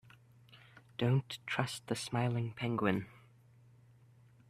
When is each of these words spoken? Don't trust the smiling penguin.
Don't 0.97 1.37
trust 1.45 1.85
the 1.85 1.93
smiling 1.95 2.53
penguin. 2.53 3.05